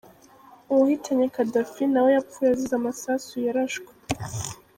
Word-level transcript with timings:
Uwahitanye 0.71 1.25
kadafi 1.35 1.81
nawe 1.93 2.09
yapfuye 2.15 2.47
azize 2.53 2.73
amasasu 2.79 3.33
yarashwe 3.45 3.91